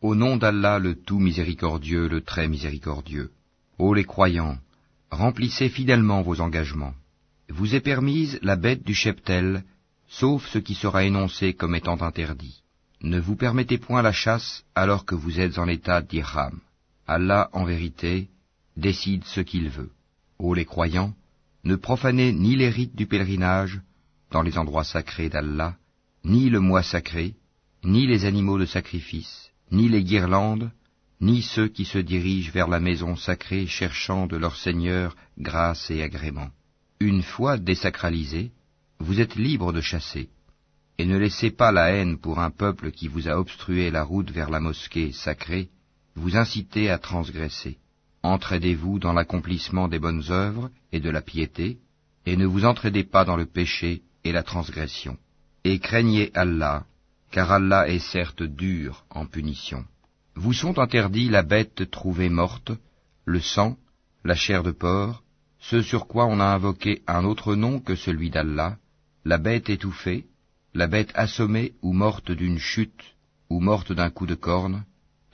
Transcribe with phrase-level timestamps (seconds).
[0.00, 3.30] Au nom d'Allah le tout miséricordieux, le très miséricordieux.
[3.78, 4.58] Ô les croyants,
[5.10, 6.94] remplissez fidèlement vos engagements.
[7.48, 9.64] Vous est permise la bête du cheptel,
[10.06, 12.62] sauf ce qui sera énoncé comme étant interdit.
[13.02, 16.60] Ne vous permettez point la chasse alors que vous êtes en état d'Irham.
[17.08, 18.28] Allah, en vérité,
[18.76, 19.90] décide ce qu'il veut.
[20.38, 21.14] Ô les croyants,
[21.64, 23.80] ne profanez ni les rites du pèlerinage
[24.30, 25.76] dans les endroits sacrés d'Allah,
[26.24, 27.34] ni le mois sacré,
[27.82, 30.70] ni les animaux de sacrifice, ni les guirlandes,
[31.20, 36.02] ni ceux qui se dirigent vers la maison sacrée cherchant de leur Seigneur grâce et
[36.02, 36.50] agrément.
[37.00, 38.52] Une fois désacralisés,
[39.00, 40.30] vous êtes libres de chasser,
[40.98, 44.30] et ne laissez pas la haine pour un peuple qui vous a obstrué la route
[44.30, 45.68] vers la mosquée sacrée,
[46.16, 47.78] vous inciter à transgresser.
[48.24, 51.78] Entraidez-vous dans l'accomplissement des bonnes œuvres et de la piété,
[52.26, 55.16] et ne vous entraidez pas dans le péché et la transgression.
[55.62, 56.84] Et craignez Allah,
[57.30, 59.84] car Allah est certes dur en punition.
[60.34, 62.72] Vous sont interdits la bête trouvée morte,
[63.24, 63.76] le sang,
[64.24, 65.22] la chair de porc,
[65.60, 68.76] ce sur quoi on a invoqué un autre nom que celui d'Allah,
[69.24, 70.26] la bête étouffée,
[70.74, 73.16] la bête assommée ou morte d'une chute,
[73.50, 74.84] ou morte d'un coup de corne,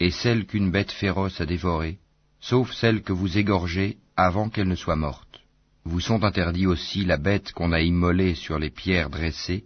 [0.00, 1.98] et celle qu'une bête féroce a dévorée,
[2.40, 5.40] sauf celle que vous égorgez avant qu'elle ne soit morte.
[5.84, 9.64] Vous sont interdits aussi la bête qu'on a immolée sur les pierres dressées,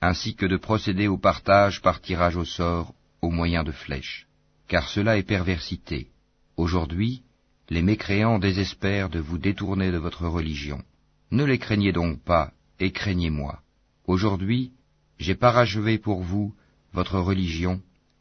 [0.00, 4.26] ainsi que de procéder au partage par tirage au sort au moyen de flèches,
[4.68, 6.08] car cela est perversité.
[6.56, 7.22] Aujourd'hui,
[7.68, 10.82] les mécréants désespèrent de vous détourner de votre religion.
[11.30, 13.60] Ne les craignez donc pas, et craignez-moi.
[14.06, 14.72] Aujourd'hui,
[15.18, 16.54] j'ai parachevé pour vous
[16.92, 17.80] votre religion,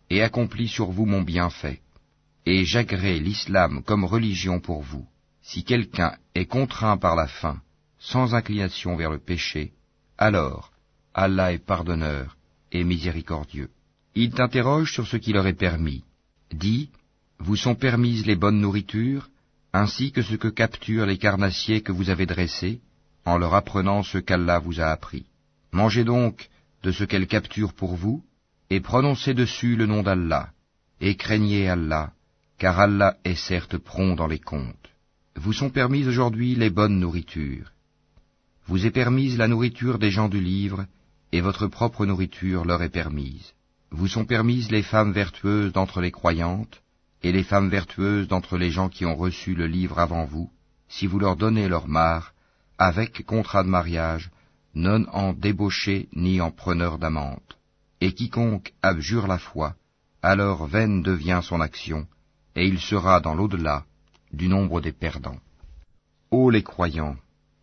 [0.10, 1.82] et accompli sur vous mon bienfait,
[2.46, 5.08] et j'agrée l'islam comme religion pour vous.
[5.42, 7.62] Si quelqu'un est contraint par la faim,
[7.98, 9.74] sans inclination vers le péché,
[10.18, 10.72] alors
[11.22, 12.38] Allah est pardonneur
[12.72, 13.70] et miséricordieux.
[14.16, 16.06] Il t'interroge sur ce qui leur est permis.
[16.54, 16.92] Dis,
[17.40, 19.28] vous sont permises les bonnes nourritures,
[19.74, 22.80] ainsi que ce que capturent les carnassiers que vous avez dressés,
[23.26, 25.26] en leur apprenant ce qu'Allah vous a appris.
[25.74, 26.50] Mangez donc
[26.84, 28.24] de ce qu'elles capturent pour vous,
[28.70, 30.52] et prononcez dessus le nom d'Allah,
[31.02, 32.14] et craignez Allah,
[32.58, 34.90] car Allah est certes prompt dans les comptes.
[35.36, 37.74] Vous sont permises aujourd'hui les bonnes nourritures.
[38.68, 40.86] Vous est permise la nourriture des gens du livre,
[41.32, 43.54] et votre propre nourriture leur est permise.
[43.92, 46.82] Vous sont permises les femmes vertueuses d'entre les croyantes,
[47.24, 50.50] et les femmes vertueuses d'entre les gens qui ont reçu le livre avant vous,
[50.88, 52.34] si vous leur donnez leur mare,
[52.78, 54.32] avec contrat de mariage,
[54.74, 57.58] non en débauché ni en preneur d'amante.
[58.02, 59.76] Et quiconque abjure la foi,
[60.22, 62.08] alors vaine devient son action,
[62.56, 63.86] et il sera dans l'au-delà
[64.32, 65.40] du nombre des perdants.
[66.32, 67.18] Ô les croyants,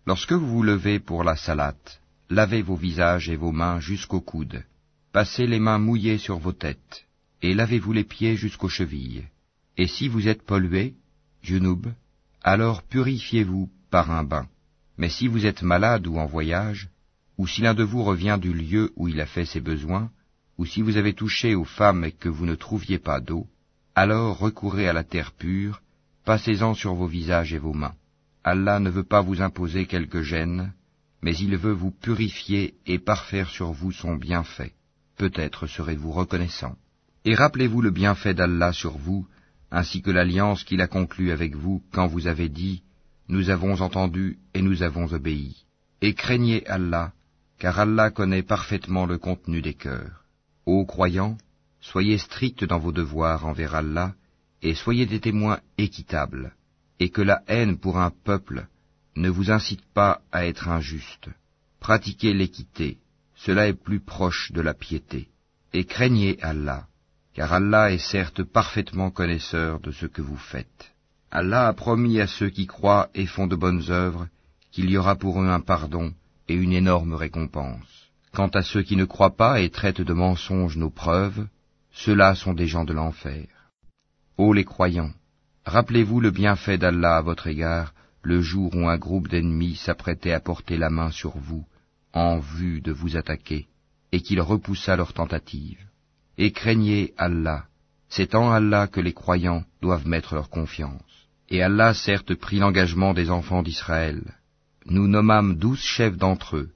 [0.06, 4.64] lorsque vous vous levez pour la salate, lavez vos visages et vos mains jusqu'aux coudes,
[5.12, 7.04] passez les mains mouillées sur vos têtes,
[7.42, 9.24] et lavez-vous les pieds jusqu'aux chevilles.
[9.76, 10.94] Et si vous êtes pollué,
[11.42, 11.86] Junub,
[12.42, 14.48] alors purifiez-vous par un bain.
[14.98, 16.88] Mais si vous êtes malade ou en voyage,
[17.38, 20.10] ou si l'un de vous revient du lieu où il a fait ses besoins,
[20.58, 23.46] ou si vous avez touché aux femmes et que vous ne trouviez pas d'eau,
[23.94, 25.82] alors recourez à la terre pure,
[26.24, 27.94] passez-en sur vos visages et vos mains.
[28.42, 30.72] Allah ne veut pas vous imposer quelque gêne,
[31.26, 34.74] mais il veut vous purifier et parfaire sur vous son bienfait.
[35.16, 36.76] Peut-être serez-vous reconnaissant.
[37.24, 39.26] Et rappelez-vous le bienfait d'Allah sur vous,
[39.72, 42.84] ainsi que l'alliance qu'il a conclue avec vous quand vous avez dit,
[43.28, 45.64] Nous avons entendu et nous avons obéi.
[46.00, 47.12] Et craignez Allah,
[47.58, 50.22] car Allah connaît parfaitement le contenu des cœurs.
[50.64, 51.38] Ô croyants,
[51.80, 54.14] soyez stricts dans vos devoirs envers Allah,
[54.62, 56.54] et soyez des témoins équitables,
[57.00, 58.68] et que la haine pour un peuple
[59.16, 61.28] ne vous incite pas à être injuste.
[61.80, 62.98] Pratiquez l'équité,
[63.34, 65.28] cela est plus proche de la piété,
[65.72, 66.86] et craignez Allah,
[67.34, 70.92] car Allah est certes parfaitement connaisseur de ce que vous faites.
[71.30, 74.28] Allah a promis à ceux qui croient et font de bonnes œuvres
[74.70, 76.12] qu'il y aura pour eux un pardon
[76.48, 78.10] et une énorme récompense.
[78.32, 81.46] Quant à ceux qui ne croient pas et traitent de mensonges nos preuves,
[81.92, 83.46] ceux-là sont des gens de l'enfer.
[84.36, 85.12] Ô les croyants,
[85.64, 87.94] rappelez-vous le bienfait d'Allah à votre égard
[88.26, 91.64] le jour où un groupe d'ennemis s'apprêtait à porter la main sur vous
[92.12, 93.68] en vue de vous attaquer,
[94.10, 95.78] et qu'il repoussa leur tentative.
[96.36, 97.66] Et craignez Allah,
[98.08, 101.12] c'est en Allah que les croyants doivent mettre leur confiance.
[101.50, 104.20] Et Allah certes prit l'engagement des enfants d'Israël.
[104.86, 106.70] Nous nommâmes douze chefs d'entre eux,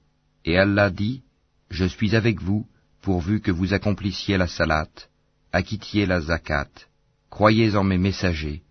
[0.45, 1.21] et Allah dit,
[1.69, 2.65] Je suis avec vous,
[3.01, 4.93] pourvu que vous accomplissiez la salat,
[5.51, 6.71] acquittiez la zakat,
[7.29, 8.61] croyez en mes messagers,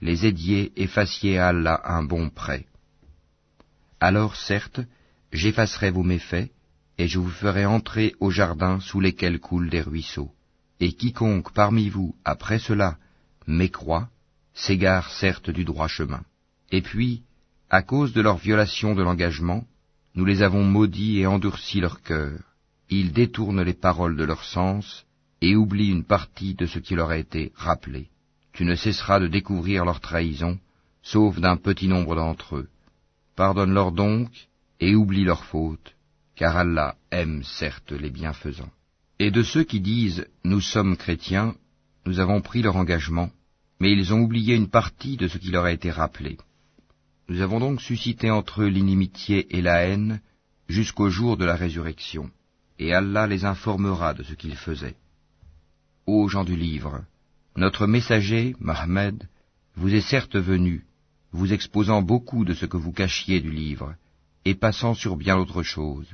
[0.00, 2.66] les aidiez et fassiez à Allah un bon prêt.
[4.00, 4.80] Alors certes,
[5.32, 6.50] j'effacerai vos méfaits,
[6.98, 10.32] et je vous ferai entrer au jardin sous lesquels coulent des ruisseaux
[10.80, 12.98] Et quiconque parmi vous, après cela,
[13.46, 14.08] mécroit,
[14.54, 16.22] s'égare certes du droit chemin.
[16.70, 17.22] Et puis,
[17.68, 19.64] à cause de leur violation de l'engagement,
[20.14, 22.38] nous les avons maudits et endurci leur cœur.
[22.88, 25.04] Ils détournent les paroles de leur sens
[25.40, 28.10] et oublient une partie de ce qui leur a été rappelé.
[28.52, 30.58] Tu ne cesseras de découvrir leur trahison,
[31.02, 32.68] sauf d'un petit nombre d'entre eux.
[33.36, 34.30] Pardonne-leur donc
[34.80, 35.94] et oublie leurs fautes,
[36.36, 38.72] car Allah aime certes les bienfaisants.
[39.18, 41.54] Et de ceux qui disent Nous sommes chrétiens,
[42.06, 43.30] nous avons pris leur engagement,
[43.78, 46.38] mais ils ont oublié une partie de ce qui leur a été rappelé.
[47.28, 50.20] Nous avons donc suscité entre eux l'inimitié et la haine
[50.68, 52.30] jusqu'au jour de la résurrection,
[52.78, 54.96] et Allah les informera de ce qu'ils faisaient.
[56.06, 57.04] Ô gens du livre,
[57.56, 59.28] notre messager, Mohammed,
[59.76, 60.84] vous est certes venu,
[61.32, 63.94] vous exposant beaucoup de ce que vous cachiez du livre,
[64.44, 66.08] et passant sur bien autre chose.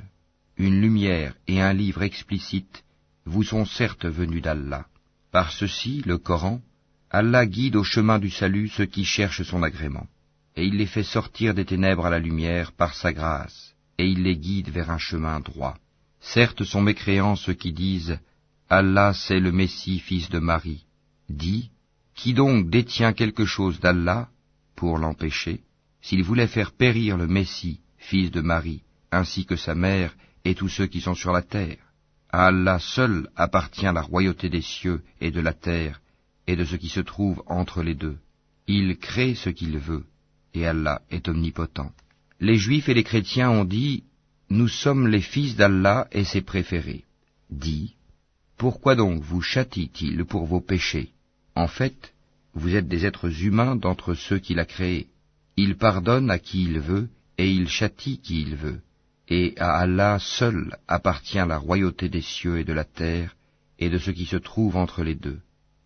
[0.57, 2.83] Une lumière et un livre explicite
[3.25, 4.85] vous sont certes venus d'Allah.
[5.31, 6.61] Par ceci, le Coran,
[7.11, 10.07] Allah guide au chemin du salut ceux qui cherchent son agrément,
[10.55, 14.23] et il les fait sortir des ténèbres à la lumière par sa grâce, et il
[14.23, 15.77] les guide vers un chemin droit.
[16.19, 18.17] Certes sont mécréants ceux qui disent
[18.69, 20.86] Allah c'est le Messie fils de Marie.
[21.29, 21.71] Dit,
[22.15, 24.29] qui donc détient quelque chose d'Allah
[24.75, 25.61] pour l'empêcher
[26.01, 30.15] S'il voulait faire périr le Messie, fils de Marie, ainsi que sa mère
[30.45, 31.77] et tous ceux qui sont sur la terre?
[32.29, 36.01] À Allah seul appartient la royauté des cieux et de la terre,
[36.45, 38.17] et de ce qui se trouve entre les deux.
[38.67, 40.05] Il crée ce qu'il veut,
[40.53, 41.93] et Allah est omnipotent.
[42.39, 44.03] Les Juifs et les chrétiens ont dit,
[44.49, 47.05] Nous sommes les fils d'Allah et ses préférés.
[47.49, 47.95] Dit,
[48.57, 51.11] Pourquoi donc vous châtie-t-il pour vos péchés?
[51.63, 52.13] En fait,
[52.53, 55.07] vous êtes des êtres humains d'entre ceux qu'il a créés.
[55.57, 57.07] Il pardonne à qui il veut,
[57.37, 58.81] et il châtie qui il veut.
[59.27, 63.35] Et à Allah seul appartient la royauté des cieux et de la terre,
[63.79, 65.39] et de ce qui se trouve entre les deux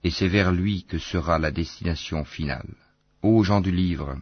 [0.04, 2.74] et c'est vers lui que sera la destination finale.
[3.22, 4.18] Ô gens du livre,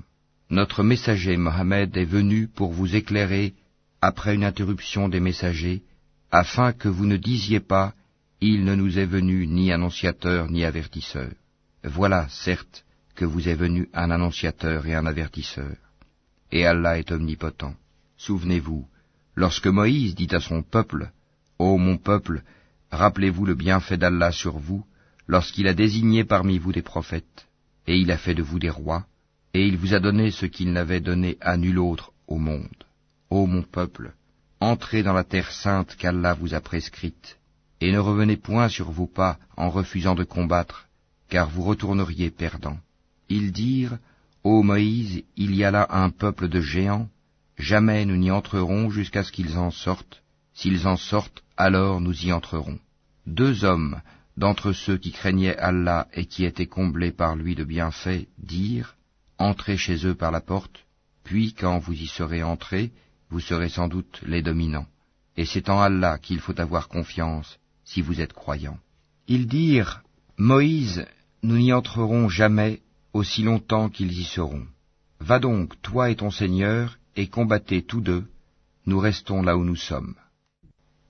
[0.50, 3.54] notre messager Mohammed est venu pour vous éclairer
[4.02, 5.84] après une interruption des messagers,
[6.32, 7.94] afin que vous ne disiez pas
[8.42, 11.32] Il ne nous est venu ni annonciateur ni avertisseur.
[11.84, 12.84] Voilà, certes,
[13.16, 15.76] que vous est venu un annonciateur et un avertisseur.
[16.52, 17.74] Et Allah est omnipotent.
[18.18, 18.88] Souvenez-vous,
[19.36, 21.12] lorsque Moïse dit à son peuple,
[21.58, 22.44] Ô mon peuple,
[22.92, 24.86] rappelez-vous le bienfait d'Allah sur vous,
[25.28, 27.48] lorsqu'il a désigné parmi vous des prophètes,
[27.88, 29.06] et il a fait de vous des rois,
[29.54, 32.84] et il vous a donné ce qu'il n'avait donné à nul autre au monde.
[33.30, 34.14] Ô mon peuple,
[34.60, 37.38] entrez dans la terre sainte qu'Allah vous a prescrite,
[37.80, 40.89] et ne revenez point sur vos pas en refusant de combattre,
[41.30, 42.78] car vous retourneriez perdant.
[43.30, 43.98] Ils dirent,
[44.44, 47.10] Ô Moïse, il y a là un peuple de géants,
[47.58, 50.24] jamais nous n'y entrerons jusqu'à ce qu'ils en sortent,
[50.54, 52.80] s'ils en sortent, alors nous y entrerons.
[53.28, 54.02] Deux hommes
[54.38, 58.96] d'entre ceux qui craignaient Allah et qui étaient comblés par lui de bienfaits dirent
[59.38, 60.86] Entrez chez eux par la porte,
[61.24, 62.92] puis quand vous y serez entrés,
[63.30, 64.88] vous serez sans doute les dominants.
[65.38, 68.80] Et c'est en Allah qu'il faut avoir confiance si vous êtes croyants.
[69.28, 70.02] Ils dirent
[70.38, 71.06] Moïse,
[71.42, 72.82] nous n'y entrerons jamais
[73.14, 74.66] aussi longtemps qu'ils y seront.
[75.20, 78.26] Va donc, toi et ton Seigneur, et combattez tous deux,
[78.86, 80.16] nous restons là où nous sommes.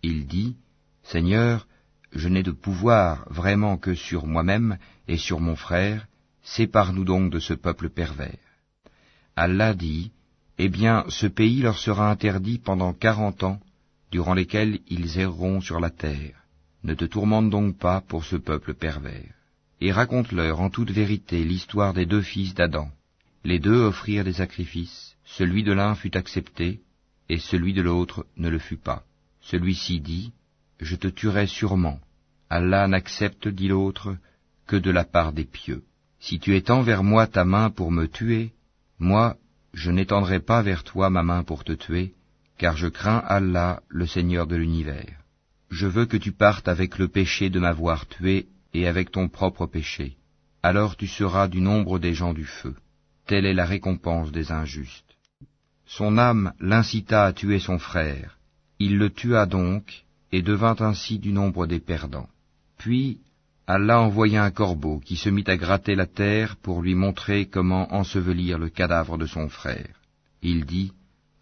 [0.02, 0.56] Il dit,
[1.04, 1.68] Seigneur,
[2.12, 4.78] je n'ai de pouvoir vraiment que sur moi-même
[5.08, 6.08] et sur mon frère,
[6.44, 8.38] sépare-nous donc de ce peuple pervers.
[9.36, 10.12] Allah dit,
[10.57, 13.59] Eh bien, ce pays leur sera interdit pendant quarante ans,
[14.12, 16.36] durant lesquels ils erreront sur la terre.
[16.83, 19.39] Ne te tourmente donc pas pour ce peuple pervers.
[19.81, 22.90] Et raconte-leur en toute vérité l'histoire des deux fils d'Adam.
[23.44, 26.81] Les deux offrirent des sacrifices, celui de l'un fut accepté,
[27.30, 29.04] et celui de l'autre ne le fut pas.
[29.42, 30.33] Celui-ci dit,
[30.80, 32.00] je te tuerai sûrement.
[32.50, 34.18] Allah n'accepte, dit l'autre,
[34.68, 35.83] que de la part des pieux.
[36.19, 38.52] Si tu étends vers moi ta main pour me tuer,
[39.00, 39.38] moi,
[39.74, 42.14] je n'étendrai pas vers toi ma main pour te tuer,
[42.57, 45.16] car je crains Allah, le Seigneur de l'univers.
[45.69, 49.66] Je veux que tu partes avec le péché de m'avoir tué et avec ton propre
[49.66, 50.18] péché.
[50.61, 52.76] Alors tu seras du nombre des gens du feu.
[53.26, 55.18] Telle est la récompense des injustes.
[55.85, 58.38] Son âme l'incita à tuer son frère.
[58.80, 62.30] Il le tua donc, et devint ainsi du nombre des perdants.
[62.78, 63.19] Puis
[63.68, 67.94] Allah envoya un corbeau qui se mit à gratter la terre pour lui montrer comment
[67.94, 69.95] ensevelir le cadavre de son frère.
[70.42, 70.92] Il dit,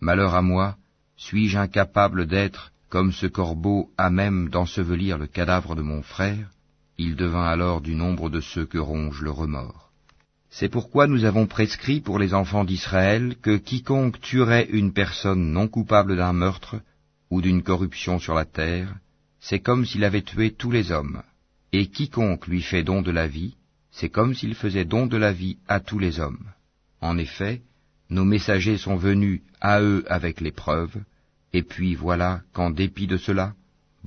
[0.01, 0.75] Malheur à moi,
[1.15, 6.50] suis-je incapable d'être comme ce corbeau à même d'ensevelir le cadavre de mon frère?
[6.98, 9.92] Il devint alors du nombre de ceux que ronge le remords.
[10.50, 15.68] C'est pourquoi nous avons prescrit pour les enfants d'Israël que quiconque tuerait une personne non
[15.68, 16.77] coupable d'un meurtre
[17.30, 18.96] ou d'une corruption sur la terre,
[19.39, 21.22] c'est comme s'il avait tué tous les hommes.
[21.72, 23.56] Et quiconque lui fait don de la vie,
[23.92, 26.46] c'est comme s'il faisait don de la vie à tous les hommes.
[27.01, 27.62] En effet,
[28.10, 30.96] nos messagers sont venus à eux avec l'épreuve,
[31.54, 33.54] et puis voilà qu'en dépit de cela,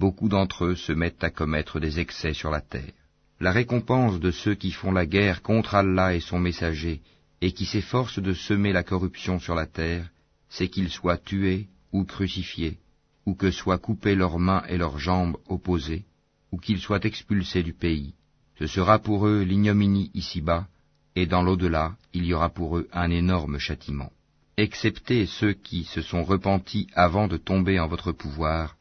[0.00, 2.97] beaucoup d'entre eux se mettent à commettre des excès sur la terre.
[3.38, 6.97] La récompense de ceux qui font la guerre contre Allah et son messager,
[7.42, 10.07] et qui s'efforcent de semer la corruption sur la terre,
[10.49, 12.78] c'est qu'ils soient tués ou crucifiés,
[13.26, 16.04] ou que soient coupées leurs mains et leurs jambes opposées,
[16.50, 18.14] ou qu'ils soient expulsés du pays.
[18.59, 20.66] Ce sera pour eux l'ignominie ici-bas,
[21.14, 24.12] et dans l'au-delà, il y aura pour eux un énorme châtiment.
[24.57, 28.76] Excepté ceux qui se sont repentis avant de tomber en votre pouvoir,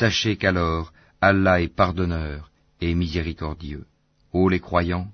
[0.00, 3.86] sachez qu'alors Allah est pardonneur et miséricordieux.
[4.32, 5.08] Ô les croyants,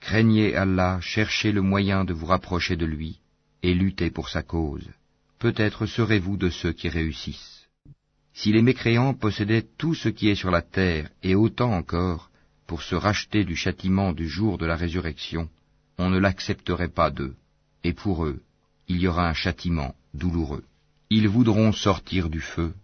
[0.00, 3.20] craignez Allah, cherchez le moyen de vous rapprocher de lui,
[3.62, 4.88] et luttez pour sa cause.
[5.38, 7.68] Peut-être serez-vous de ceux qui réussissent.
[8.32, 12.30] Si les mécréants possédaient tout ce qui est sur la terre, et autant encore,
[12.66, 15.48] pour se racheter du châtiment du jour de la résurrection,
[15.96, 17.36] on ne l'accepterait pas d'eux,
[17.84, 18.42] et pour eux,
[18.88, 20.64] il y aura un châtiment douloureux.
[21.08, 22.74] Ils voudront sortir du feu,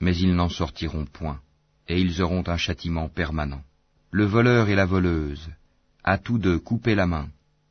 [0.00, 1.40] mais ils n'en sortiront point,
[1.88, 3.62] et ils auront un châtiment permanent.
[4.10, 5.48] Le voleur et la voleuse,
[6.04, 7.28] à tous deux couper la main,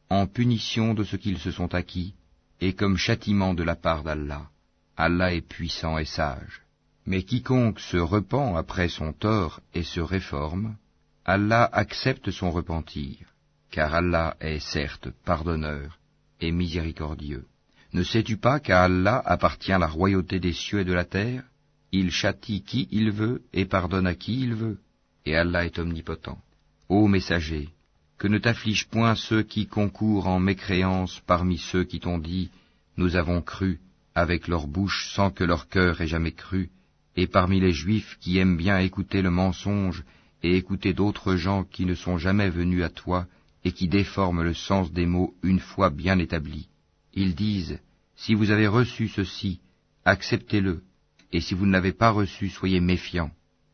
[0.09, 2.13] en punition de ce qu'ils se sont acquis,
[2.61, 4.49] et comme châtiment de la part d'Allah.
[4.97, 6.61] Allah est puissant et sage.
[7.05, 10.75] Mais quiconque se repent après son tort et se réforme,
[11.25, 13.17] Allah accepte son repentir,
[13.71, 15.99] car Allah est certes pardonneur
[16.39, 17.45] et miséricordieux.
[17.93, 21.43] Ne sais-tu pas qu'à Allah appartient la royauté des cieux et de la terre?
[21.97, 24.79] Il châtie qui il veut et pardonne à qui il veut,
[25.25, 26.37] et Allah est omnipotent.
[26.89, 27.69] Ô messager,
[28.17, 32.49] que ne t'afflige point ceux qui concourent en mécréance parmi ceux qui t'ont dit
[32.97, 33.79] Nous avons cru,
[34.13, 36.69] avec leur bouche sans que leur cœur ait jamais cru,
[37.15, 40.03] et parmi les Juifs qui aiment bien écouter le mensonge
[40.43, 43.25] et écouter d'autres gens qui ne sont jamais venus à toi
[43.63, 46.67] et qui déforment le sens des mots une fois bien établis.
[47.13, 47.79] Ils disent
[48.17, 49.61] Si vous avez reçu ceci,
[50.03, 50.83] acceptez-le,
[51.35, 53.31] et si vous ne l'avez pas reçu, soyez méfiants.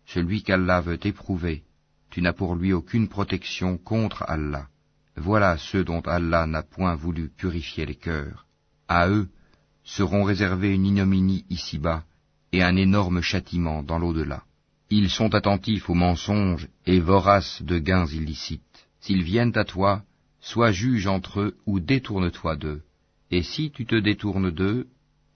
[0.07, 1.61] Celui qu'Allah veut éprouver,
[2.09, 4.67] tu n'as pour lui aucune protection contre Allah.
[5.15, 8.47] Voilà ceux dont Allah n'a point voulu purifier les cœurs.
[8.87, 9.29] À eux
[9.83, 12.03] seront réservés une ignominie ici-bas
[12.51, 14.41] et un énorme châtiment dans l'au-delà.
[14.89, 18.87] Ils sont attentifs aux mensonges et voraces de gains illicites.
[19.01, 20.01] S'ils viennent à toi,
[20.39, 22.81] sois juge entre eux ou détourne-toi d'eux.
[23.29, 24.87] Et si tu te détournes d'eux,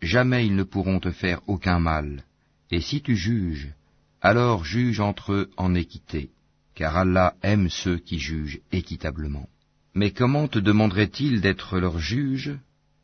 [0.02, 2.24] jamais ils ne pourront te faire aucun mal.
[2.72, 3.74] Et si tu juges,
[4.22, 6.32] alors juge entre eux en équité
[6.76, 9.48] car Allah aime ceux qui jugent équitablement.
[9.96, 12.54] Mais comment te demanderait-il d'être leur juge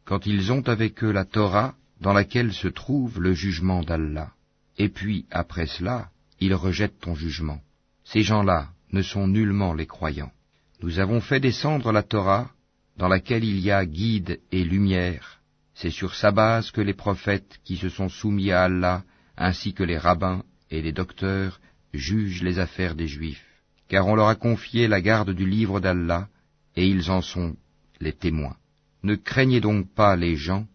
[0.04, 4.32] quand ils ont avec eux la Torah dans laquelle se trouve le jugement d'Allah?
[4.78, 7.62] Et puis, après cela, ils rejettent ton jugement.
[8.04, 10.34] Ces gens-là ne sont nullement les croyants.
[10.82, 12.52] Nous avons fait descendre la Torah
[12.98, 15.41] dans laquelle il y a guide et lumière.
[15.74, 19.04] C'est sur sa base que les prophètes qui se sont soumis à Allah,
[19.38, 21.60] ainsi que les rabbins et les docteurs,
[21.94, 23.46] jugent les affaires des Juifs
[23.92, 26.30] car on leur a confié la garde du livre d'Allah,
[26.78, 27.58] et ils en sont
[28.00, 28.56] les témoins.
[29.04, 30.66] Ne craignez donc pas les gens,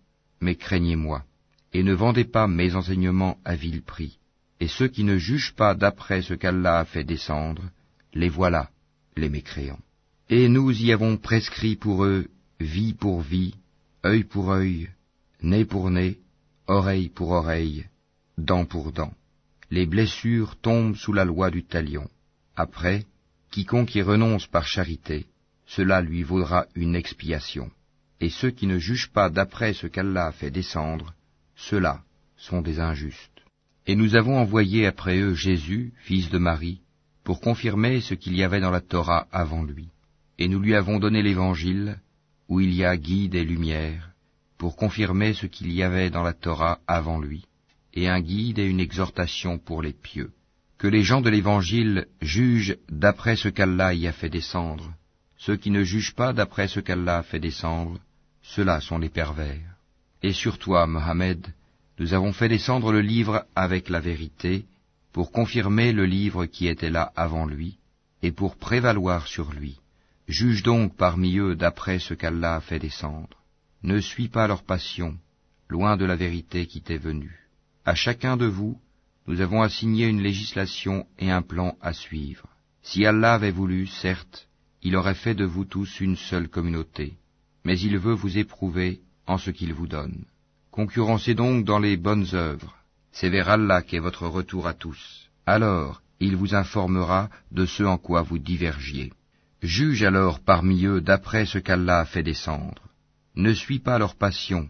[0.42, 1.24] mais craignez-moi,
[1.72, 4.18] et ne vendez pas mes enseignements à vil prix.
[4.60, 7.62] Et ceux qui ne jugent pas d'après ce qu'Allah a fait descendre,
[8.12, 8.68] les voilà,
[9.16, 9.80] les mécréants.
[10.28, 12.26] Et nous y avons prescrit pour eux
[12.60, 13.54] vie pour vie,
[14.06, 14.88] œil pour œil,
[15.42, 16.18] nez pour nez,
[16.68, 17.86] oreille pour oreille,
[18.38, 19.12] dent pour dent.
[19.70, 22.08] Les blessures tombent sous la loi du talion.
[22.54, 23.04] Après,
[23.50, 25.26] quiconque y renonce par charité,
[25.66, 27.68] cela lui vaudra une expiation.
[28.20, 31.12] Et ceux qui ne jugent pas d'après ce qu'Allah a fait descendre,
[31.56, 32.02] ceux-là
[32.36, 33.42] sont des injustes.
[33.88, 36.80] Et nous avons envoyé après eux Jésus, fils de Marie,
[37.24, 39.88] pour confirmer ce qu'il y avait dans la Torah avant lui.
[40.38, 41.98] Et nous lui avons donné l'Évangile,
[42.48, 44.10] où il y a guide et lumière,
[44.58, 47.44] pour confirmer ce qu'il y avait dans la Torah avant lui,
[47.94, 50.32] et un guide et une exhortation pour les pieux
[50.78, 54.92] que les gens de l'Évangile jugent d'après ce qu'Allah y a fait descendre.
[55.38, 57.98] Ceux qui ne jugent pas d'après ce qu'Allah a fait descendre,
[58.42, 59.76] ceux-là sont les pervers.
[60.22, 61.46] Et sur toi, Mohammed,
[61.98, 64.66] nous avons fait descendre le livre avec la vérité,
[65.12, 67.78] pour confirmer le livre qui était là avant lui,
[68.22, 69.78] et pour prévaloir sur lui.
[70.28, 73.44] Juge donc parmi eux d'après ce qu'Allah a fait descendre.
[73.82, 75.16] Ne suis pas leur passion,
[75.68, 77.48] loin de la vérité qui t'est venue.
[77.84, 78.80] À chacun de vous,
[79.28, 82.48] nous avons assigné une législation et un plan à suivre.
[82.82, 84.48] Si Allah avait voulu, certes,
[84.82, 87.14] il aurait fait de vous tous une seule communauté,
[87.64, 90.24] mais il veut vous éprouver en ce qu'il vous donne.
[90.72, 92.76] Concurrencez donc dans les bonnes œuvres.
[93.12, 95.30] C'est vers Allah qu'est votre retour à tous.
[95.46, 99.12] Alors, il vous informera de ce en quoi vous divergiez.
[99.62, 102.82] Juge alors parmi eux d'après ce qu'Allah a fait descendre.
[103.34, 104.68] Ne suis pas leur passion,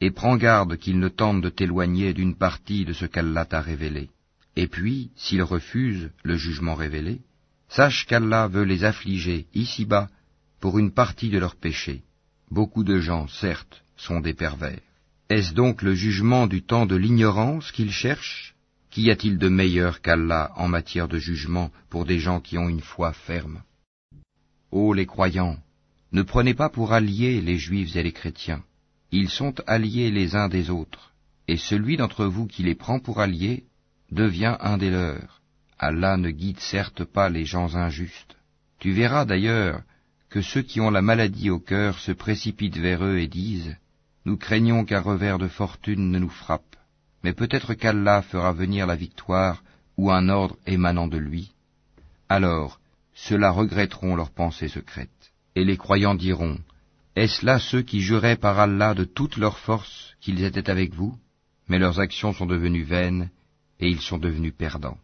[0.00, 4.10] et prends garde qu'ils ne tentent de t'éloigner d'une partie de ce qu'Allah t'a révélé.
[4.54, 7.20] Et puis, s'ils refusent le jugement révélé,
[7.68, 10.08] sache qu'Allah veut les affliger ici-bas
[10.60, 12.02] pour une partie de leurs péchés.
[12.50, 14.80] Beaucoup de gens, certes, sont des pervers.
[15.28, 18.54] Est-ce donc le jugement du temps de l'ignorance qu'ils cherchent?
[18.90, 22.80] Qu'y a-t-il de meilleur qu'Allah en matière de jugement pour des gens qui ont une
[22.80, 23.62] foi ferme?
[24.70, 25.56] Ô les croyants,
[26.12, 28.62] ne prenez pas pour alliés les juifs et les chrétiens.
[29.10, 31.12] Ils sont alliés les uns des autres,
[31.46, 33.64] et celui d'entre vous qui les prend pour alliés
[34.10, 35.40] devient un des leurs.
[35.78, 38.36] Allah ne guide certes pas les gens injustes.
[38.78, 39.82] Tu verras d'ailleurs
[40.28, 43.76] que ceux qui ont la maladie au cœur se précipitent vers eux et disent
[44.28, 46.76] nous craignons qu'un revers de fortune ne nous frappe,
[47.24, 49.62] mais peut-être qu'Allah fera venir la victoire
[49.96, 51.52] ou un ordre émanant de lui.
[52.28, 52.77] Alors,
[53.24, 55.32] ceux-là regretteront leurs pensées secrètes.
[55.56, 56.58] Et les croyants diront,
[57.16, 61.18] Est-ce là ceux qui juraient par Allah de toute leur force qu'ils étaient avec vous?
[61.68, 63.30] Mais leurs actions sont devenues vaines,
[63.80, 64.98] et ils sont devenus perdants.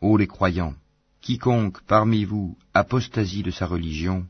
[0.00, 0.74] Ô les croyants,
[1.20, 4.26] quiconque parmi vous apostasie de sa religion,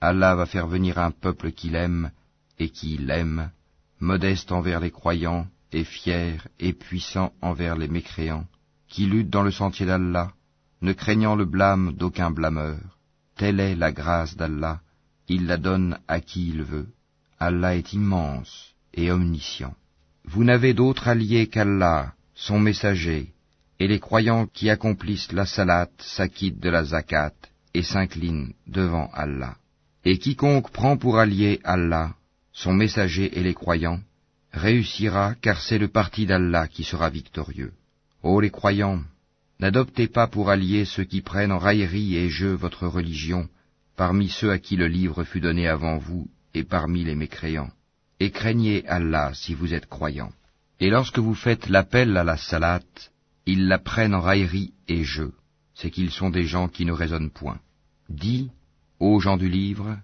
[0.00, 2.12] Allah va faire venir un peuple qu'il aime
[2.58, 3.50] et qui l'aime,
[3.98, 8.46] modeste envers les croyants, et fier et puissant envers les mécréants,
[8.88, 10.30] qui luttent dans le sentier d'Allah,
[10.84, 12.78] ne craignant le blâme d'aucun blâmeur.
[13.36, 14.80] Telle est la grâce d'Allah,
[15.28, 16.88] il la donne à qui il veut.
[17.40, 19.74] Allah est immense et omniscient.
[20.26, 23.32] Vous n'avez d'autre allié qu'Allah, son messager,
[23.80, 27.32] et les croyants qui accomplissent la salat s'acquittent de la zakat
[27.72, 29.56] et s'inclinent devant Allah.
[30.04, 32.14] Et quiconque prend pour allié Allah,
[32.52, 34.00] son messager et les croyants,
[34.52, 37.72] réussira car c'est le parti d'Allah qui sera victorieux.
[38.22, 39.00] Ô les croyants,
[39.60, 43.48] n'adoptez pas pour alliés ceux qui prennent en raillerie et jeu votre religion,
[43.96, 47.70] parmi ceux à qui le livre fut donné avant vous et parmi les mécréants.
[48.20, 50.32] Et craignez Allah si vous êtes croyants.
[50.80, 52.80] Et lorsque vous faites l'appel à la salat,
[53.46, 55.32] ils la prennent en raillerie et jeu,
[55.74, 57.60] c'est qu'ils sont des gens qui ne raisonnent point.
[58.08, 58.50] Dis,
[58.98, 59.98] ô gens du livre,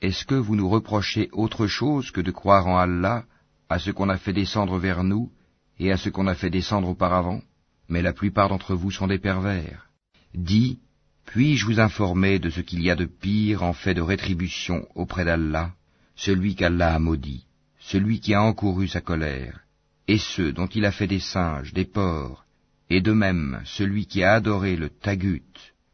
[0.00, 3.24] est-ce que vous nous reprochez autre chose que de croire en Allah,
[3.68, 5.30] à ce qu'on a fait descendre vers nous,
[5.78, 7.40] et à ce qu'on a fait descendre auparavant?
[7.88, 9.88] Mais la plupart d'entre vous sont des pervers.
[10.34, 10.78] Dis,
[11.26, 15.24] puis-je vous informer de ce qu'il y a de pire en fait de rétribution auprès
[15.24, 15.72] d'Allah,
[16.16, 17.46] celui qu'Allah a maudit,
[17.78, 19.60] celui qui a encouru sa colère,
[20.06, 22.44] et ceux dont il a fait des singes, des porcs,
[22.90, 25.42] et de même celui qui a adoré le tagut,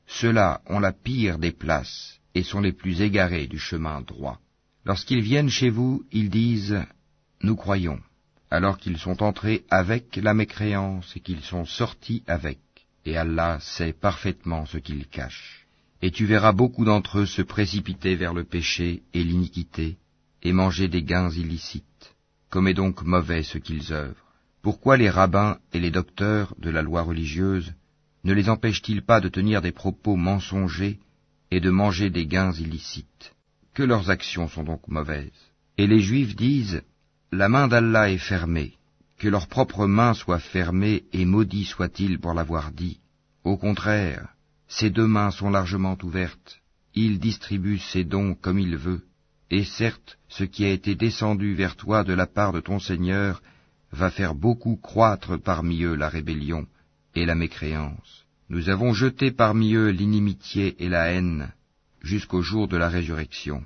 [0.07, 4.41] ceux-là ont la pire des places, et sont les plus égarés du chemin droit.
[4.85, 6.81] Lorsqu'ils viennent chez vous, ils disent
[7.43, 8.01] Nous croyons,
[8.51, 12.59] alors qu'ils sont entrés avec la mécréance et qu'ils sont sortis avec,
[13.05, 15.67] et Allah sait parfaitement ce qu'ils cachent.
[16.03, 19.99] Et tu verras beaucoup d'entre eux se précipiter vers le péché et l'iniquité,
[20.43, 22.15] et manger des gains illicites.
[22.49, 24.35] Comme est donc mauvais ce qu'ils œuvrent.
[24.63, 27.73] Pourquoi les rabbins et les docteurs de la loi religieuse
[28.25, 30.99] ne les empêchent-ils pas de tenir des propos mensongers
[31.51, 33.35] et de manger des gains illicites?
[33.73, 35.31] Que leurs actions sont donc mauvaises.
[35.79, 36.83] Et les Juifs disent,
[37.33, 38.73] La main d'Allah est fermée,
[39.19, 42.99] que leur propre main soit fermée et maudit soit-il pour l'avoir dit.
[43.45, 44.35] Au contraire,
[44.67, 46.61] ses deux mains sont largement ouvertes,
[46.95, 49.03] il distribue ses dons comme il veut,
[49.49, 53.43] et certes, ce qui a été descendu vers toi de la part de ton Seigneur
[53.93, 56.67] va faire beaucoup croître parmi eux la rébellion
[57.15, 58.25] et la mécréance.
[58.49, 61.53] Nous avons jeté parmi eux l'inimitié et la haine
[62.03, 63.63] jusqu'au jour de la résurrection.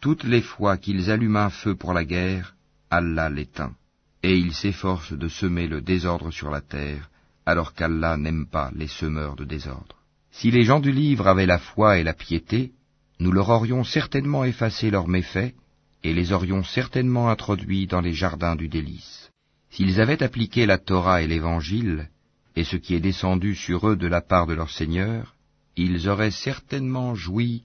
[0.00, 2.55] Toutes les fois qu'ils allument un feu pour la guerre,
[2.96, 3.74] Allah l'éteint,
[4.22, 7.10] et ils s'efforcent de semer le désordre sur la terre,
[7.44, 9.96] alors qu'Allah n'aime pas les semeurs de désordre.
[10.30, 12.72] Si les gens du livre avaient la foi et la piété,
[13.20, 15.54] nous leur aurions certainement effacé leurs méfaits,
[16.02, 19.30] et les aurions certainement introduits dans les jardins du délice.
[19.70, 22.08] S'ils avaient appliqué la Torah et l'Évangile,
[22.54, 25.34] et ce qui est descendu sur eux de la part de leur Seigneur,
[25.76, 27.62] ils auraient certainement joui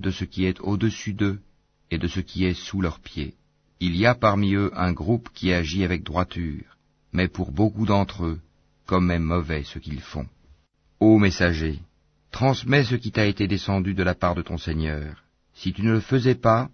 [0.00, 1.40] de ce qui est au-dessus d'eux
[1.90, 3.34] et de ce qui est sous leurs pieds.
[3.80, 6.76] Il y a parmi eux un groupe qui agit avec droiture,
[7.12, 8.40] mais pour beaucoup d'entre eux,
[8.86, 10.26] comme est mauvais ce qu'ils font.
[11.00, 11.80] Ô messager,
[12.30, 15.24] transmets ce qui t'a été descendu de la part de ton Seigneur.
[15.54, 16.68] Si tu ne le faisais pas,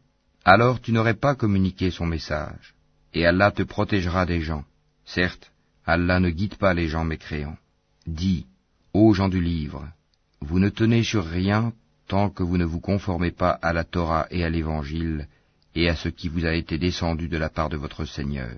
[0.45, 2.75] alors tu n'aurais pas communiqué son message,
[3.13, 4.65] et Allah te protégera des gens.
[5.05, 5.53] Certes,
[5.87, 7.59] Allah ne guide pas les gens mécréants.
[8.07, 8.47] Dis,
[8.93, 9.89] ô gens du livre,
[10.41, 11.73] vous ne tenez sur rien
[12.09, 15.29] tant que vous ne vous conformez pas à la Torah et à l'Évangile,
[15.75, 18.57] et à ce qui vous a été descendu de la part de votre Seigneur.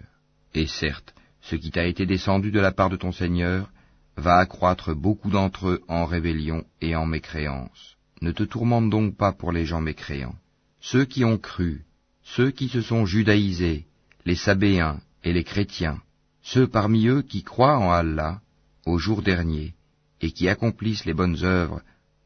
[0.54, 3.70] Et certes, ce qui t'a été descendu de la part de ton Seigneur
[4.16, 7.96] va accroître beaucoup d'entre eux en rébellion et en mécréance.
[8.20, 10.36] Ne te tourmente donc pas pour les gens mécréants.
[10.80, 11.84] Ceux qui ont cru,
[12.22, 13.86] ceux qui se sont judaïsés,
[14.24, 16.00] les Sabéens et les chrétiens,
[16.42, 18.40] ceux parmi eux qui croient en Allah,
[18.86, 19.74] au jour dernier,
[20.20, 21.82] et qui accomplissent les bonnes œuvres,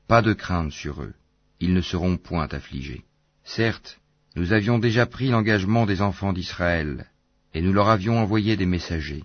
[0.07, 1.15] pas de crainte sur eux,
[1.61, 3.05] ils ne seront point affligés.
[3.45, 4.01] Certes,
[4.37, 7.07] nous avions déjà pris l'engagement des enfants d'Israël,
[7.55, 9.25] et nous leur avions envoyé des messagers.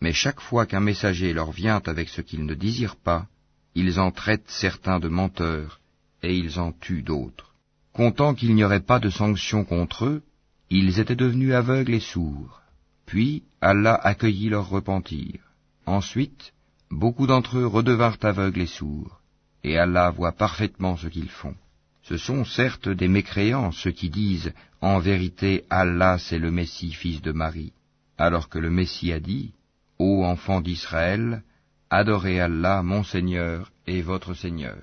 [0.00, 3.26] Mais chaque fois qu'un messager leur vient avec ce qu'ils ne désirent pas,
[3.74, 5.80] ils en traitent certains de menteurs,
[6.22, 7.54] et ils en tuent d'autres.
[7.92, 10.22] Comptant qu'il n'y aurait pas de sanction contre eux,
[10.70, 12.62] ils étaient devenus aveugles et sourds.
[13.04, 15.40] Puis Allah accueillit leur repentir.
[15.86, 16.52] Ensuite,
[16.90, 19.20] beaucoup d'entre eux redevinrent aveugles et sourds,
[19.64, 21.56] et Allah voit parfaitement ce qu'ils font.
[22.02, 27.22] Ce sont certes des mécréants ceux qui disent En vérité Allah c'est le Messie fils
[27.22, 27.72] de Marie,
[28.18, 29.54] alors que le Messie a dit
[29.98, 31.44] Ô enfants d'Israël,
[31.90, 34.78] adorez Allah mon Seigneur et votre Seigneur.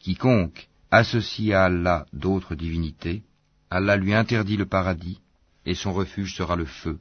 [0.00, 3.22] Quiconque associe à Allah d'autres divinités,
[3.70, 5.20] Allah lui interdit le paradis,
[5.66, 6.98] et son refuge sera le feu,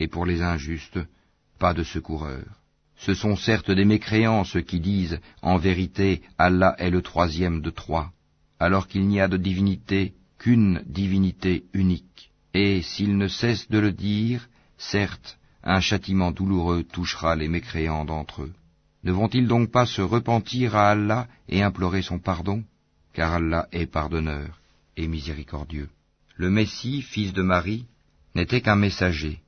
[0.00, 1.00] et pour les injustes,
[1.58, 2.44] pas de secoureur.
[2.96, 7.70] Ce sont certes des mécréants ceux qui disent En vérité, Allah est le troisième de
[7.70, 8.12] trois,
[8.62, 12.30] alors qu'il n'y a de divinité qu'une divinité unique.
[12.54, 14.48] Et s'ils ne cessent de le dire,
[14.78, 18.52] certes, un châtiment douloureux touchera les mécréants d'entre eux.
[19.04, 22.62] Ne vont-ils donc pas se repentir à Allah et implorer son pardon?
[23.12, 24.60] Car Allah est pardonneur
[24.96, 25.88] et miséricordieux.
[26.36, 27.86] Le Messie, fils de Marie,
[28.34, 29.40] n'était qu'un messager.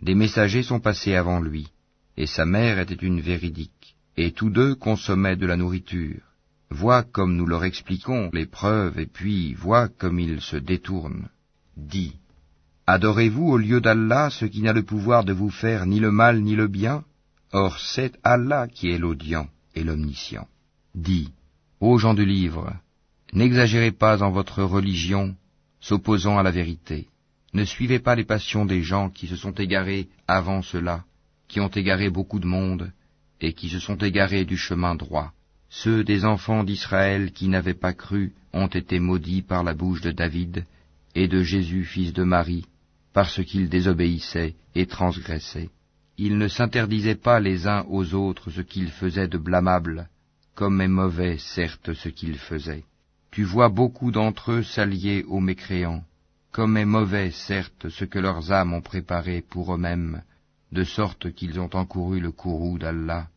[0.00, 1.68] Des messagers sont passés avant lui
[2.16, 6.20] et sa mère était une véridique, et tous deux consommaient de la nourriture.
[6.72, 11.28] Vois comme nous leur expliquons les preuves, et puis vois comme ils se détournent.
[11.76, 12.14] Dis,
[12.86, 16.40] adorez-vous au lieu d'Allah ce qui n'a le pouvoir de vous faire ni le mal
[16.40, 17.04] ni le bien?
[17.52, 20.48] Or c'est Allah qui est l'audient et l'omniscient.
[20.94, 21.28] Dis,
[21.78, 22.72] ô gens du livre,
[23.34, 25.36] n'exagérez pas en votre religion,
[25.78, 27.08] s'opposant à la vérité.
[27.52, 31.04] Ne suivez pas les passions des gens qui se sont égarés avant cela,
[31.48, 32.92] qui ont égaré beaucoup de monde,
[33.42, 35.34] et qui se sont égarés du chemin droit.
[35.74, 40.10] Ceux des enfants d'Israël qui n'avaient pas cru ont été maudits par la bouche de
[40.10, 40.66] David
[41.14, 42.66] et de Jésus fils de Marie,
[43.14, 45.70] parce qu'ils désobéissaient et transgressaient.
[46.18, 50.10] Ils ne s'interdisaient pas les uns aux autres ce qu'ils faisaient de blâmable,
[50.54, 52.84] comme est mauvais certes ce qu'ils faisaient.
[53.30, 56.04] Tu vois beaucoup d'entre eux s'allier aux mécréants,
[56.50, 60.22] comme est mauvais certes ce que leurs âmes ont préparé pour eux-mêmes,
[60.70, 63.28] de sorte qu'ils ont encouru le courroux d'Allah,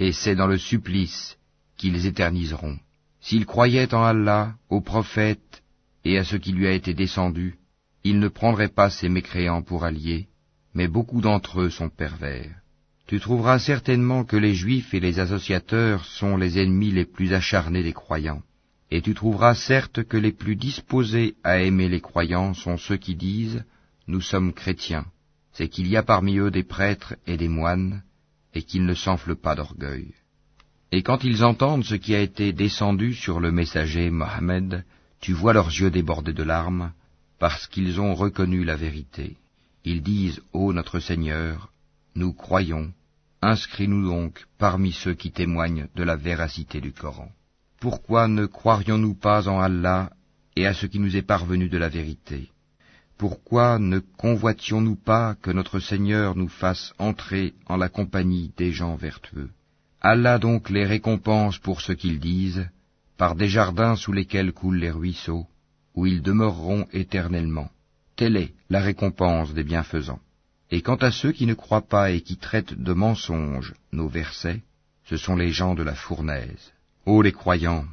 [0.00, 1.38] et c'est dans le supplice
[1.76, 2.78] qu'ils éterniseront.
[3.20, 5.62] S'ils croyaient en Allah, au prophète
[6.04, 7.56] et à ce qui lui a été descendu,
[8.04, 10.28] ils ne prendraient pas ces mécréants pour alliés,
[10.74, 12.54] mais beaucoup d'entre eux sont pervers.
[13.06, 17.82] Tu trouveras certainement que les Juifs et les associateurs sont les ennemis les plus acharnés
[17.82, 18.42] des croyants,
[18.90, 23.14] et tu trouveras certes que les plus disposés à aimer les croyants sont ceux qui
[23.14, 23.64] disent
[24.06, 25.06] Nous sommes chrétiens
[25.54, 28.02] c'est qu'il y a parmi eux des prêtres et des moines,
[28.54, 30.12] et qu'ils ne s'enflent pas d'orgueil.
[30.96, 34.84] Et quand ils entendent ce qui a été descendu sur le messager Mohammed,
[35.20, 36.92] tu vois leurs yeux débordés de larmes,
[37.40, 39.36] parce qu'ils ont reconnu la vérité.
[39.84, 41.72] Ils disent, Ô notre Seigneur,
[42.14, 42.92] nous croyons,
[43.42, 47.32] inscris-nous donc parmi ceux qui témoignent de la véracité du Coran.
[47.80, 50.12] Pourquoi ne croirions-nous pas en Allah
[50.54, 52.52] et à ce qui nous est parvenu de la vérité?
[53.18, 58.94] Pourquoi ne convoitions-nous pas que notre Seigneur nous fasse entrer en la compagnie des gens
[58.94, 59.50] vertueux?
[60.06, 62.68] Allah donc les récompense pour ce qu'ils disent,
[63.16, 65.46] par des jardins sous lesquels coulent les ruisseaux,
[65.94, 67.70] où ils demeureront éternellement.
[68.14, 70.20] Telle est la récompense des bienfaisants.
[70.70, 74.60] Et quant à ceux qui ne croient pas et qui traitent de mensonges nos versets,
[75.06, 76.74] ce sont les gens de la fournaise.
[77.06, 77.86] Ô les croyants,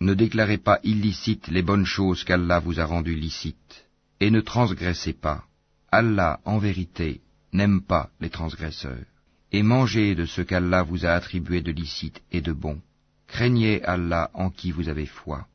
[0.00, 3.86] ne déclarez pas illicites les bonnes choses qu'Allah vous a rendues licites
[4.18, 5.44] et ne transgressez pas.
[5.92, 7.20] Allah, en vérité,
[7.52, 9.11] n'aime pas les transgresseurs.
[9.54, 12.80] Et mangez de ce qu'Allah vous a attribué de licite et de bon.
[13.26, 15.46] Craignez Allah en qui vous avez foi.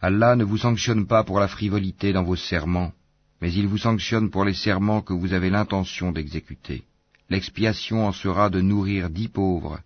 [0.00, 2.92] Allah ne vous sanctionne pas pour la frivolité dans vos serments,
[3.40, 6.82] mais il vous sanctionne pour les serments que vous avez l'intention d'exécuter.
[7.28, 9.78] L'expiation en sera de nourrir dix pauvres,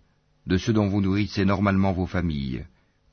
[0.47, 2.65] de ceux dont vous nourrissez normalement vos familles,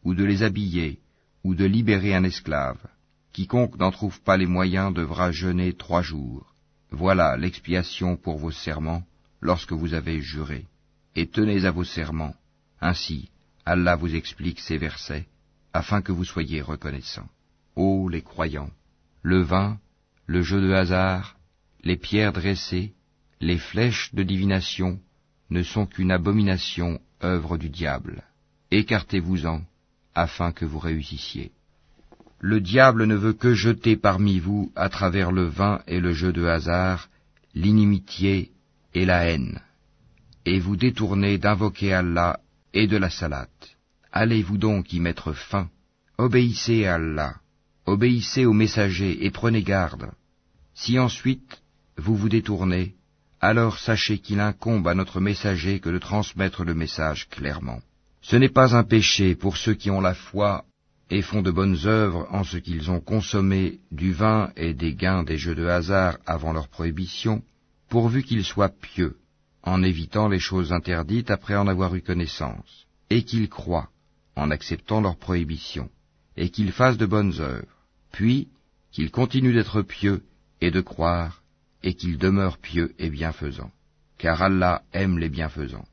[0.05, 1.01] ou de les habiller,
[1.45, 2.81] ou de libérer un esclave.
[3.35, 6.55] Quiconque n'en trouve pas les moyens devra jeûner trois jours.
[6.91, 9.03] Voilà l'expiation pour vos serments
[9.43, 10.67] lorsque vous avez juré.
[11.15, 12.35] Et tenez à vos serments.
[12.81, 13.29] Ainsi,
[13.67, 15.27] Allah vous explique ces versets,
[15.75, 17.29] afin que vous soyez reconnaissants.
[17.77, 18.71] Ô les croyants,
[19.23, 19.79] le vin,
[20.27, 21.37] le jeu de hasard,
[21.83, 22.93] les pierres dressées,
[23.41, 25.01] les flèches de divination
[25.51, 28.23] ne sont qu'une abomination œuvre du diable.
[28.71, 29.63] Écartez-vous-en,
[30.15, 31.53] afin que vous réussissiez.
[32.41, 36.33] Le diable ne veut que jeter parmi vous, à travers le vin et le jeu
[36.33, 37.09] de hasard,
[37.55, 38.51] l'inimitié
[38.95, 39.61] et la haine,
[40.45, 42.41] et vous détourner d'invoquer Allah
[42.75, 43.77] et de la salate.
[44.13, 45.69] Allez-vous donc y mettre fin?
[46.19, 47.37] Obéissez à Allah,
[47.87, 50.11] obéissez aux messagers et prenez garde.
[50.75, 51.63] Si ensuite
[51.97, 52.95] vous vous détournez,
[53.41, 57.81] alors sachez qu'il incombe à notre messager que de transmettre le message clairement.
[58.21, 60.65] Ce n'est pas un péché pour ceux qui ont la foi
[61.11, 65.25] et font de bonnes œuvres en ce qu'ils ont consommé du vin et des gains
[65.25, 67.43] des jeux de hasard avant leur prohibition,
[67.93, 69.19] pourvu qu'ils soient pieux,
[69.63, 73.91] en évitant les choses interdites après en avoir eu connaissance, et qu'ils croient,
[74.35, 75.91] en acceptant leur prohibition,
[76.39, 77.77] et qu'ils fassent de bonnes œuvres,
[78.11, 78.49] puis
[78.93, 80.23] qu'ils continuent d'être pieux
[80.63, 81.43] et de croire,
[81.83, 83.73] et qu'ils demeurent pieux et bienfaisants,
[84.17, 85.89] car Allah aime les bienfaisants.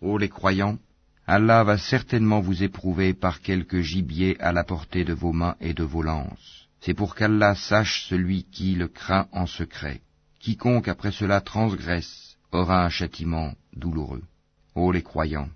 [0.00, 0.78] Ô les croyants,
[1.26, 5.74] Allah va certainement vous éprouver par quelque gibier à la portée de vos mains et
[5.74, 6.66] de vos lances.
[6.80, 10.00] C'est pour qu'Allah sache celui qui le craint en secret.
[10.40, 14.22] Quiconque après cela transgresse aura un châtiment douloureux.
[14.74, 15.50] Ô les croyants,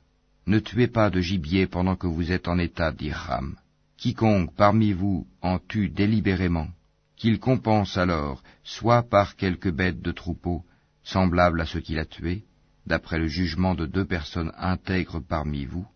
[0.46, 3.56] ne tuez pas de gibier pendant que vous êtes en état d'irham.
[3.96, 6.68] Quiconque parmi vous en tue délibérément,
[7.16, 10.62] qu'il compense alors soit par quelque bête de troupeau,
[11.02, 12.44] semblable à ce qu'il a tué,
[12.86, 15.86] d'après le jugement de deux personnes intègres parmi vous,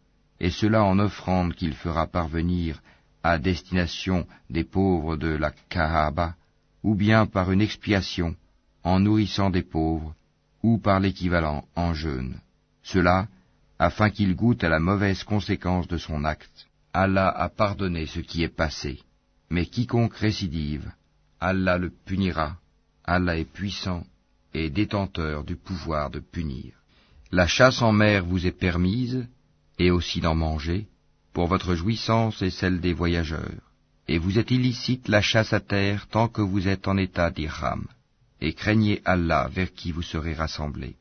[0.41, 2.81] et cela en offrande qu'il fera parvenir
[3.23, 6.37] à destination des pauvres de la Kahaba,
[6.83, 8.35] ou bien par une expiation
[8.85, 10.15] en nourrissant des pauvres,
[10.63, 12.41] ou par l'équivalent en jeûne.
[12.83, 13.29] Cela
[13.79, 16.67] afin qu'il goûte à la mauvaise conséquence de son acte.
[16.93, 18.99] Allah a pardonné ce qui est passé,
[19.51, 20.91] mais quiconque récidive,
[21.41, 22.57] Allah le punira,
[23.05, 24.05] Allah est puissant
[24.53, 26.73] et détenteur du pouvoir de punir.
[27.31, 29.27] La chasse en mer vous est permise,
[29.79, 30.89] et aussi d'en manger,
[31.33, 33.63] pour votre jouissance et celle des voyageurs.
[34.09, 37.87] Et vous êtes illicite la chasse à terre tant que vous êtes en état d'Irham,
[38.41, 40.97] et craignez Allah vers qui vous serez rassemblés.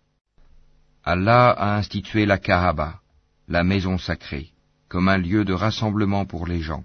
[1.04, 3.00] Allah a institué la Kaaba,
[3.48, 4.50] la maison sacrée,
[4.90, 6.84] comme un lieu de rassemblement pour les gens.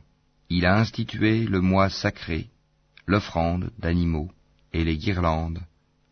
[0.48, 2.50] Il a institué le mois sacré,
[3.06, 4.30] l'offrande d'animaux
[4.72, 5.60] et les guirlandes,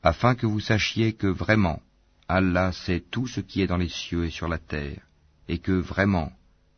[0.02, 1.80] afin que vous sachiez que vraiment
[2.28, 5.02] Allah sait tout ce qui est dans les cieux et sur la terre,
[5.48, 6.32] et que vraiment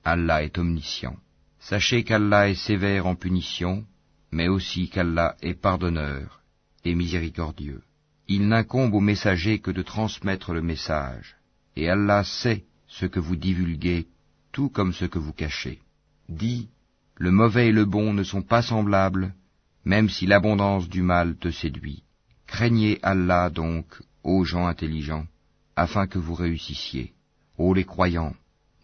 [0.04, 1.16] Allah est omniscient.
[1.60, 3.84] Sachez qu'Allah est sévère en punition,
[4.32, 6.41] mais aussi qu'Allah est pardonneur
[6.84, 7.82] et miséricordieux.
[8.28, 11.36] Il n'incombe au messager que de transmettre le message,
[11.76, 14.06] et Allah sait ce que vous divulguez,
[14.52, 15.80] tout comme ce que vous cachez.
[16.28, 16.68] Dis,
[17.16, 19.34] le mauvais et le bon ne sont pas semblables,
[19.84, 22.02] même si l'abondance du mal te séduit.
[22.46, 23.86] Craignez Allah donc,
[24.22, 25.26] ô gens intelligents,
[25.76, 27.12] afin que vous réussissiez.
[27.58, 28.34] Ô les croyants,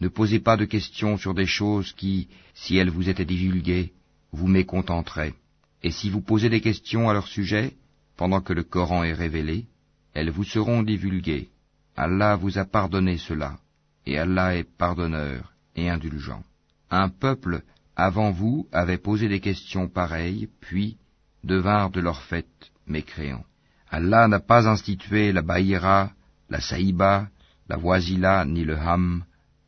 [0.00, 3.92] ne posez pas de questions sur des choses qui, si elles vous étaient divulguées,
[4.32, 5.34] vous mécontenteraient.
[5.82, 7.74] Et si vous posez des questions à leur sujet,
[8.18, 9.66] pendant que le Coran est révélé,
[10.12, 11.48] elles vous seront divulguées.
[11.96, 13.58] Allah vous a pardonné cela,
[14.04, 16.42] et Allah est pardonneur et indulgent.
[16.90, 17.62] Un peuple
[17.96, 20.98] avant vous avait posé des questions pareilles, puis
[21.44, 22.50] devinrent de leur fait
[22.86, 23.46] mécréants.
[23.90, 26.12] Allah n'a pas institué la baïra
[26.50, 27.28] la saïba,
[27.68, 29.24] la voisila ni le ham,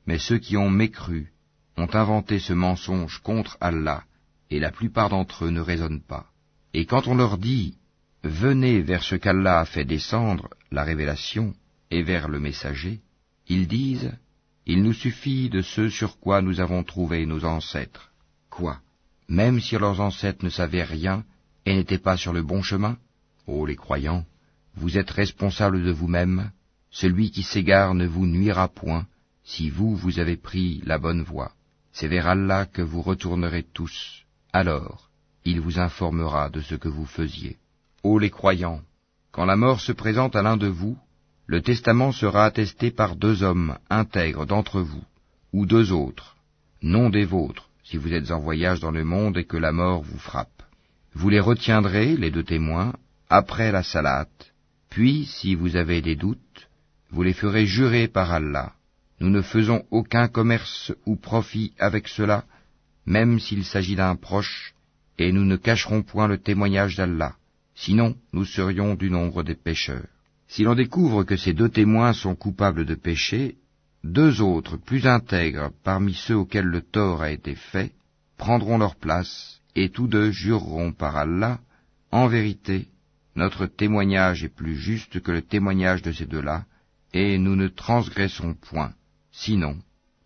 [0.07, 1.33] mais ceux qui ont mécru
[1.77, 4.05] ont inventé ce mensonge contre Allah,
[4.51, 6.27] et la plupart d'entre eux ne raisonnent pas.
[6.73, 7.77] Et quand on leur dit
[8.23, 11.55] Venez vers ce qu'Allah a fait descendre, la révélation,
[11.91, 13.01] et vers le messager,
[13.49, 14.13] ils disent
[14.67, 18.13] Il nous suffit de ce sur quoi nous avons trouvé nos ancêtres.
[18.51, 18.81] Quoi
[19.29, 21.25] Même si leurs ancêtres ne savaient rien
[21.65, 22.99] et n'étaient pas sur le bon chemin?
[23.47, 24.27] Ô les croyants,
[24.75, 26.51] vous êtes responsables de vous-mêmes,
[26.91, 29.07] celui qui s'égare ne vous nuira point,
[29.45, 31.53] si vous, vous avez pris la bonne voie.
[31.93, 34.25] C'est vers Allah que vous retournerez tous.
[34.53, 35.11] Alors,
[35.45, 37.57] il vous informera de ce que vous faisiez.
[38.03, 38.81] Ô les croyants,
[39.33, 40.97] quand la mort se présente à l'un de vous,
[41.47, 45.05] le testament sera attesté par deux hommes intègres d'entre vous,
[45.53, 46.37] ou deux autres,
[46.83, 50.03] non des vôtres, si vous êtes en voyage dans le monde et que la mort
[50.03, 50.63] vous frappe.
[51.13, 52.95] Vous les retiendrez, les deux témoins,
[53.29, 54.53] après la salate,
[54.89, 56.69] puis, si vous avez des doutes,
[57.11, 58.73] vous les ferez jurer par Allah.
[59.21, 62.45] Nous ne faisons aucun commerce ou profit avec cela,
[63.07, 64.75] même s'il s'agit d'un proche,
[65.19, 67.35] et nous ne cacherons point le témoignage d'Allah,
[67.85, 70.09] sinon nous serions du nombre des pécheurs.
[70.49, 73.57] Si l'on découvre que ces deux témoins sont coupables de péché,
[74.05, 77.93] deux autres plus intègres parmi ceux auxquels le tort a été fait
[78.37, 81.61] prendront leur place, et tous deux jureront par Allah,
[82.11, 82.89] en vérité,
[83.37, 86.65] notre témoignage est plus juste que le témoignage de ces deux-là,
[87.13, 88.93] et nous ne transgressons point,
[89.33, 89.79] Sinon,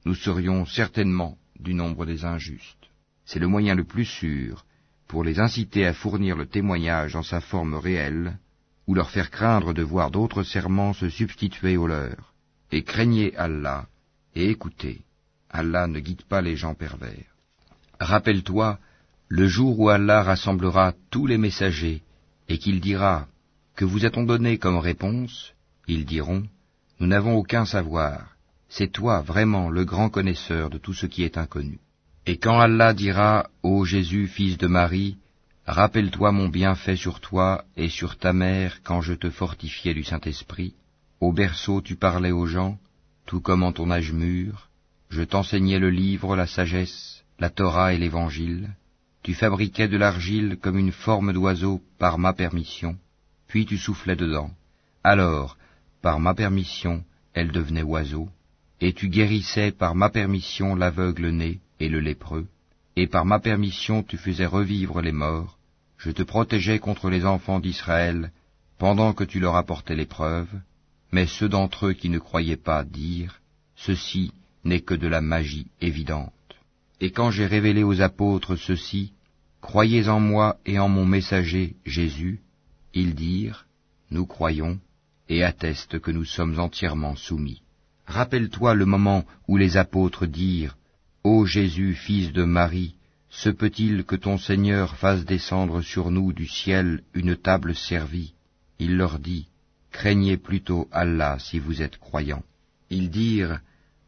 [0.07, 2.89] nous serions certainement du nombre des injustes.
[3.27, 4.65] C'est le moyen le plus sûr
[5.09, 8.39] pour les inciter à fournir le témoignage en sa forme réelle,
[8.87, 12.35] ou leur faire craindre de voir d'autres serments se substituer aux leurs.
[12.73, 13.87] Et craignez Allah,
[14.35, 15.03] et écoutez,
[15.51, 17.31] Allah ne guide pas les gens pervers.
[18.01, 18.79] Rappelle-toi
[19.29, 22.03] le jour où Allah rassemblera tous les messagers,
[22.49, 23.27] et qu'il dira,
[23.75, 25.53] Que vous a-t-on donné comme réponse?
[25.89, 26.45] Ils diront,
[27.01, 28.37] Nous n'avons aucun savoir,
[28.69, 31.79] c'est toi vraiment le grand connaisseur de tout ce qui est inconnu.
[32.27, 35.19] Et quand Allah dira, Ô Jésus, fils de Marie,
[35.67, 40.75] Rappelle-toi mon bienfait sur toi et sur ta mère quand je te fortifiais du Saint-Esprit.
[41.21, 42.79] Au berceau tu parlais aux gens,
[43.25, 44.69] tout comme en ton âge mûr.
[45.09, 48.71] Je t'enseignais le livre, la sagesse, la Torah et l'Évangile.
[49.23, 52.99] Tu fabriquais de l'argile comme une forme d'oiseau par ma permission,
[53.49, 54.51] puis tu soufflais dedans.
[55.03, 55.57] Alors,
[56.03, 58.29] par ma permission, elle devenait oiseau,
[58.83, 62.47] et tu guérissais par ma permission l'aveugle né et le lépreux
[62.97, 65.59] et par ma permission tu faisais revivre les morts,
[65.99, 68.31] je te protégeais contre les enfants d'Israël,
[68.79, 70.49] pendant que tu leur apportais l'épreuve,
[71.11, 73.41] mais ceux d'entre eux qui ne croyaient pas dirent,
[73.77, 74.33] Ceci
[74.65, 76.33] n'est que de la magie évidente.
[77.01, 79.13] Et quand j'ai révélé aux apôtres ceci,
[79.61, 82.41] Croyez en moi et en mon messager Jésus,
[82.93, 83.67] ils dirent,
[84.11, 84.79] Nous croyons,
[85.29, 87.63] et attestent que nous sommes entièrement soumis.
[88.07, 90.77] Rappelle-toi le moment où les apôtres dirent,
[91.27, 92.97] Ô Jésus, fils de Marie,
[93.31, 98.35] se peut-il que ton Seigneur fasse descendre sur nous du ciel une table servie?
[98.79, 99.49] Il leur dit,
[99.91, 102.43] Craignez plutôt Allah si vous êtes croyants.
[102.91, 103.61] Ils dirent,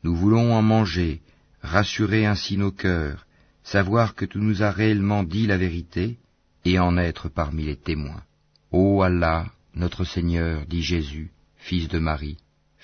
[0.04, 1.22] Nous voulons en manger,
[1.62, 3.26] rassurer ainsi nos cœurs,
[3.62, 6.18] savoir que tu nous as réellement dit la vérité,
[6.66, 8.24] et en être parmi les témoins.
[8.72, 12.36] Ô Allah, notre Seigneur, dit Jésus, fils de Marie,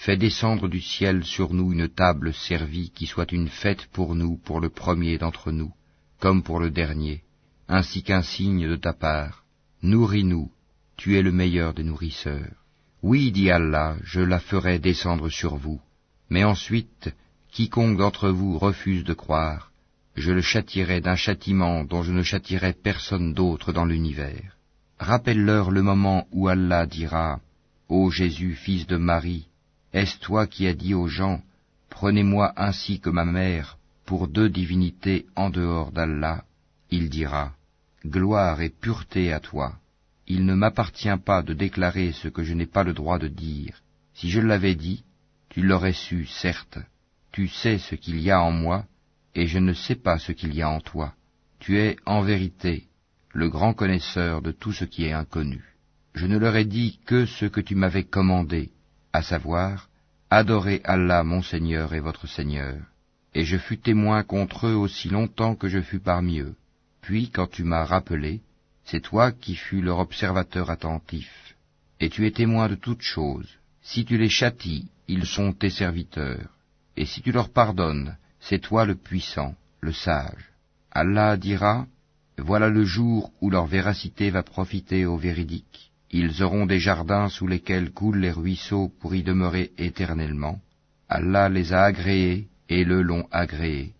[0.04, 4.36] Fais descendre du ciel sur nous une table servie qui soit une fête pour nous,
[4.36, 5.72] pour le premier d'entre nous,
[6.18, 7.22] comme pour le dernier,
[7.68, 9.44] ainsi qu'un signe de ta part.
[9.84, 10.50] Nourris-nous,
[10.96, 12.56] tu es le meilleur des nourrisseurs.
[13.04, 15.80] Oui, dit Allah, je la ferai descendre sur vous.
[16.30, 17.14] Mais ensuite,
[17.52, 19.70] quiconque d'entre vous refuse de croire,
[20.16, 24.56] je le châtirai d'un châtiment dont je ne châtirai personne d'autre dans l'univers.
[24.98, 27.40] Rappelle-leur le moment où Allah dira,
[27.88, 29.46] Ô Jésus, fils de Marie,
[29.92, 31.42] est-ce toi qui as dit aux gens,
[31.90, 36.44] Prenez-moi ainsi que ma mère pour deux divinités en dehors d'Allah?
[36.90, 37.52] Il dira,
[38.04, 39.74] Gloire et pureté à toi.
[40.26, 43.82] Il ne m'appartient pas de déclarer ce que je n'ai pas le droit de dire.
[44.14, 45.04] Si je l'avais dit,
[45.50, 46.78] tu l'aurais su, certes.
[47.30, 48.86] Tu sais ce qu'il y a en moi,
[49.34, 51.14] et je ne sais pas ce qu'il y a en toi.
[51.60, 52.88] Tu es, en vérité,
[53.32, 55.62] le grand connaisseur de tout ce qui est inconnu.
[56.14, 58.70] Je ne leur ai dit que ce que tu m'avais commandé,
[59.12, 59.88] à savoir,
[60.30, 62.78] Adorez Allah mon Seigneur et votre Seigneur.
[63.34, 66.54] Et je fus témoin contre eux aussi longtemps que je fus parmi eux.
[67.02, 68.40] Puis, quand tu m'as rappelé,
[68.84, 71.54] c'est toi qui fus leur observateur attentif.
[72.00, 73.58] Et tu es témoin de toutes choses.
[73.82, 76.48] Si tu les châties, ils sont tes serviteurs.
[76.96, 80.50] Et si tu leur pardonnes, c'est toi le puissant, le sage.
[80.90, 81.86] Allah dira,
[82.38, 85.91] Voilà le jour où leur véracité va profiter aux véridiques.
[86.12, 90.60] Ils auront des jardins sous lesquels coulent les ruisseaux pour y demeurer éternellement.
[91.08, 93.92] Allah les a agréés et le l'ont agréé.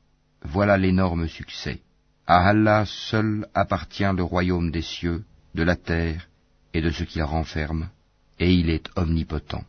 [0.42, 1.81] Voilà l'énorme succès.
[2.27, 6.29] À Allah seul appartient le royaume des cieux, de la terre
[6.75, 7.88] et de ce qu'il renferme,
[8.38, 9.64] et il est omnipotent.